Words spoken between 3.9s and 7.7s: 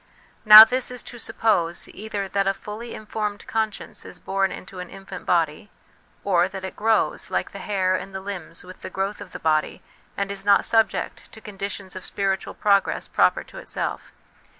is born into an infant body, or that it grows, like the